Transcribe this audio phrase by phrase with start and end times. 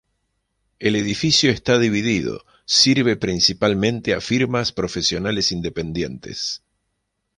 [0.79, 6.63] El edificio está dividido sirve principalmente a firmas profesionales independientes.